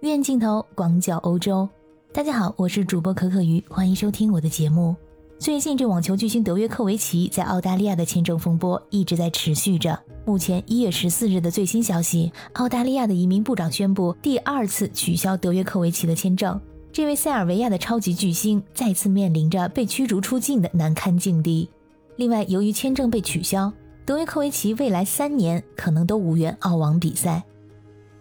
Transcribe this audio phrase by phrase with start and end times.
[0.00, 1.68] 远镜头广角欧洲，
[2.10, 4.96] 大家好，我是主播可可鱼，欢迎收听我的节目。
[5.38, 10.00] 最近这网球巨星德约科维奇在澳大利亚的签证风波一直在持续着。
[10.24, 16.58] 目前一月十四日的最新消息，澳大利亚的移民部长宣布第二次取消德约科维奇的签证。
[16.90, 21.68] 这位塞尔维亚的超级巨星再次面临着被驱逐出境的难堪境地。
[22.16, 23.70] 另外，由于签证被取消。
[24.06, 27.44] 德约科维奇未来三年可能都无缘澳网比赛。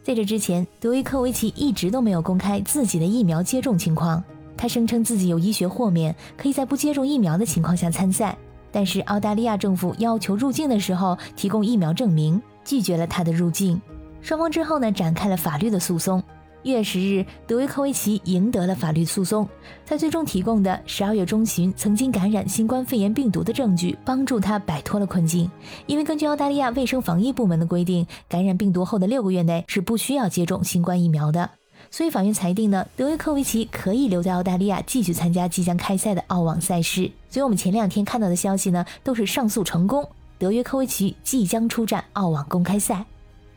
[0.10, 4.24] 在这之前，德维科维奇一直都没有公开自己的疫苗接种情况。
[4.58, 8.36] 他声称自己有医学豁免，可以在不接种疫苗的情况下参赛。
[8.72, 13.80] 但是澳大利亚政府要求入境的时候提供疫苗证明，拒绝了他的入境。
[14.20, 16.24] 双方之后呢，展开了法律的诉讼。
[16.62, 19.48] 一月十日，德约科维奇赢得了法律诉讼。
[19.86, 25.50] 他最终提供的十二月中旬曾经感染新冠肺炎病毒的证据，帮助他摆脱了困境。
[25.86, 31.50] 因为根据澳大利亚卫生防疫部门的规定，感染病毒后的六个月内是不需要接种新冠疫苗的。
[31.90, 37.10] 所以法院裁定呢，德约科维奇可以留在澳大利亚继续参加即将开赛的澳网赛事。
[37.30, 40.08] 所以我们前两天看到的消息呢，都是上诉成功，
[40.38, 43.06] 德约科维奇即将出战澳网公开赛。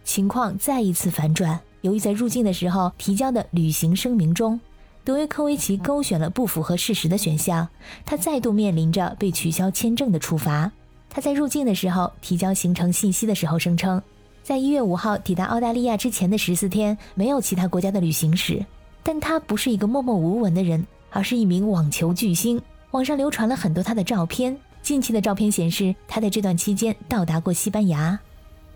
[0.04, 1.60] 情况再一次反转。
[1.82, 4.58] 由于在入境的时候提交的旅行声明中，
[5.04, 7.68] 德约科维奇勾选了不符合事实的选项，
[8.06, 10.70] 他再度面临着被取消签证的处罚。
[11.10, 14.00] 他在入境的时候提交行程信息的时候声称，
[14.42, 18.64] 在一月五号抵达澳大利亚之前的十四天没有其他国家的旅行史。
[19.02, 22.62] 但他不是一个默默无闻的人，而是一名网球巨星。
[22.92, 28.16] 网上流传了很多他的照片，近期的照片显示他在这段期间到达过西班牙。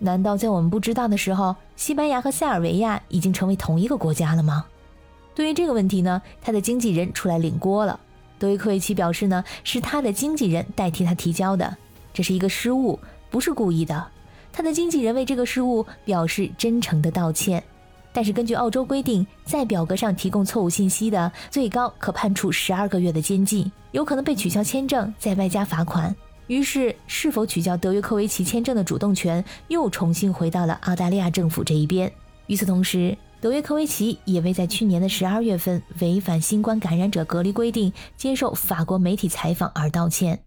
[0.00, 4.64] 难道在我们不知道的时候，西班牙和塞尔维亚已经成为同一个国家了吗？
[5.34, 8.00] 对于这个问题呢，他的经纪人出来领锅了。
[8.38, 11.76] 德约科维奇表示呢，是他的经纪人代替他提交的，
[12.12, 12.98] 这是一个失误，
[13.30, 14.06] 不是故意的。
[14.52, 17.62] 他的经纪人为这个失误表示真诚的道歉。
[18.12, 26.16] 但是根据澳洲规定，在表格上提供错误信息的，最高可判处十二个月的监禁，有可能被取消签证，再外加罚款。
[26.46, 32.10] 于是，是否取消德约科维奇签证的主动权又重新回到了澳大利亚政府这一边。
[32.46, 40.40] 与此同时，德约科维奇也为在去年的十二月份违反新冠感染者隔离规定接受法国媒体采访而道歉。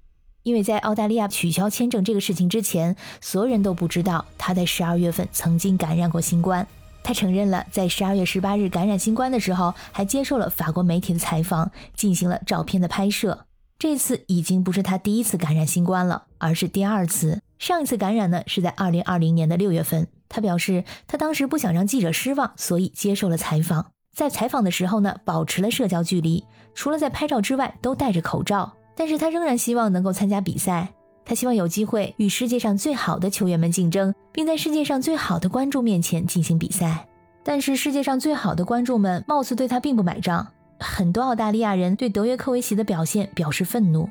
[0.44, 6.66] 因为在澳大利亚取消签证这个事情之前，所有人都不知道他在十二月份曾经感染过新冠。
[7.04, 13.46] 他承认了在十二月十八日感染新冠的时候，还接受了法国媒体的采访，进行了照片的拍摄。
[13.80, 17.40] 这次已经不是他第一次感染新冠了，而是第二次。
[17.58, 20.06] 上一次感染呢是在二零二零年的六月份。
[20.28, 23.92] 他表示，他当时不想让记者失望，所以接受了采访。
[24.14, 26.44] 在采访的时候呢，保持了社交距离，
[26.76, 28.74] 除了在拍照之外都戴着口罩。
[28.96, 30.90] 但是他仍然希望能够参加比赛。
[31.24, 37.08] 他希望有机会与世界上最好的球员们竞争，并在世界上最好的观众面前进行比赛。
[37.46, 40.46] 但是世界上最好的观众们貌似对他并不买账。
[40.80, 44.10] 很多澳大利亚人对德约科维奇的表现表示愤怒。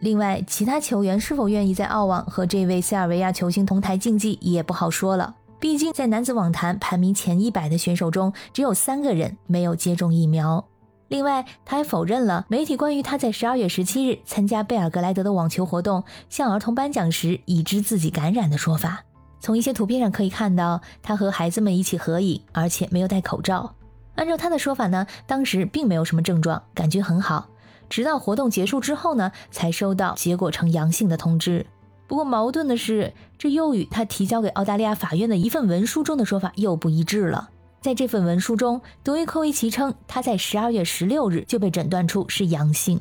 [0.00, 5.34] 另外，其他球员是否愿意在澳网和这位塞尔维亚球星同台竞技也不好说了。
[5.58, 10.64] 毕竟，在男子网坛排名前一百的选手中，只有三个人没有接种疫苗。
[11.08, 19.04] 另外，他还否认了媒体关于他在十二月十七日参加贝尔格莱德的网球活动向儿童颁奖时已知自己感染的说法。
[19.40, 23.74] 从一些图片上可以看到，他和孩子们一起合影，而且没有戴口罩。
[24.16, 27.48] 按照他的说法呢，当时并没有什么症状，感觉很好。
[27.88, 31.66] 直到活动结束之后呢，才收到结果呈阳性的通知。
[32.06, 37.50] 不过矛盾的是，这又与他提交给澳大利亚法院的一份文书中的说法又不一致了。
[37.80, 43.00] 在这份文书中，德约科维奇称他在十二月十六日就被诊断出是阳性。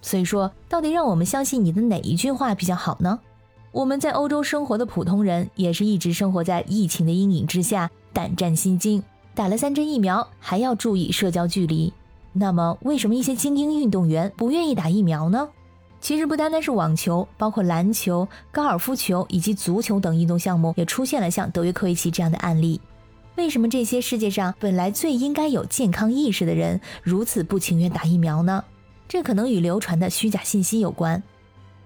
[0.00, 3.18] 所以说，到底让我们相信你的哪一句话比较好呢？
[3.70, 9.02] 我们在欧洲生活的普通人，也是一直生活在疫情的阴影之下，胆战心惊。
[9.34, 11.92] 打了三针疫苗还要注意社交距离，
[12.32, 15.48] 那么为什么一些精英运动员不愿意打疫苗呢？
[16.00, 22.80] 其实不单单是网球，包括篮球、高尔夫球以及足球等运动项目也出现了像德约科维奇这样的案例。
[23.36, 28.62] 为什么这些世界上本来最应该有健康意识的人如此不情愿打疫苗呢？
[29.08, 31.22] 这可能与流传的虚假信息有关。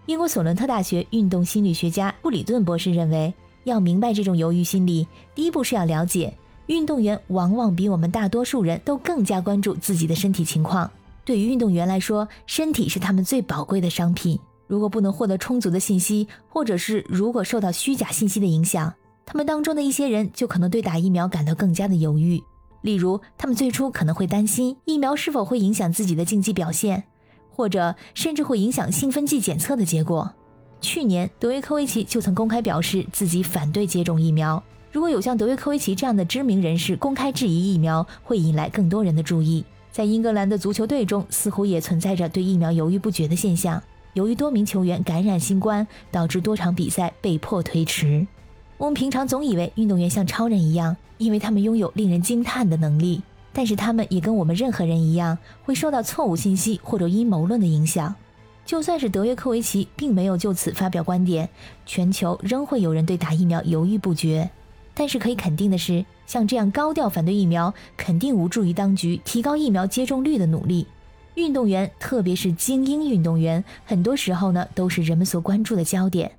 [0.07, 3.33] 英国索伦特大学运动心理学家布里顿博士认为，
[3.65, 6.33] 要明白这种犹豫心理，第一步是要了解。
[6.67, 10.91] 运动员往往比我们大多数人都更加关注自己的身体情况。
[11.25, 14.39] 对于运动员来说，身体是他们最宝贵的商品。
[14.67, 18.93] 如果不能获得充足的信息，或者是如果受到虚假信息的影响，
[19.25, 22.43] 他们当中的一些人就可能对打疫苗感到更加的犹豫。
[22.83, 27.05] 例如，他们最初可能会担心疫苗是否会影响自己的竞技表现，
[27.51, 30.33] 或者甚至会影响兴奋剂检测的结果。
[30.81, 34.63] 去年，德约科维奇就曾公开表示自己反对接种疫苗。
[34.97, 39.63] 如果有像德约科维奇这样的知名人士公开质疑疫苗，会引来更多人的注意。
[39.93, 43.83] 在英格兰的足球队中，似乎也存在着对疫苗犹豫不决的现象。
[44.15, 48.27] 由于多名球员感染新冠，导致多场比赛被迫推迟。
[48.79, 53.21] 我们平常总以为运动员像超人一样，因为他们拥有令人惊叹的能力，
[53.53, 58.15] 但是他们也跟我们任何人一样，会受到错误信息或者阴谋论的影响。
[58.65, 61.51] 就算是德约科维奇并没有就此发表观点，
[61.85, 64.49] 全球仍会有人对打疫苗犹豫不决。
[64.99, 70.87] 但是可以肯定的是，像这样高调反对疫苗，肯定无助于当局提高疫苗接种率的努力。
[71.35, 76.39] 运动员，特别是精英运动员，很多时候呢都是人们所关注的焦点。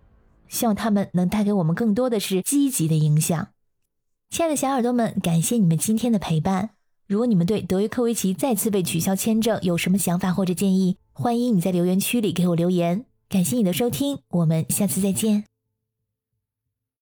[0.49, 3.49] 希望他们能带给我们更多的是积极的影响。
[4.31, 6.71] 亲爱的小耳朵们，感谢你们今天的陪伴。
[7.05, 13.05] 如果你们对德约科维奇再次被取消签证有什么想法或者建议，欢迎你在留言区里给我留言。
[13.29, 15.56] 感谢你的收听，我们下次再见。